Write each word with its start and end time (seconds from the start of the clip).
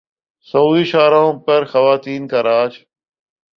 سعودی 0.47 0.83
شاہراہوں 0.83 1.33
پر 1.45 1.61
خواتین 1.65 2.21
کا 2.27 2.39
راج 2.43 2.73